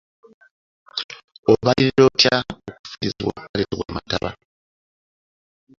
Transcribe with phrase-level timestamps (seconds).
[1.51, 2.35] Obalirira otya
[2.71, 4.29] okufiirizibwa okwaleetebwa amataba?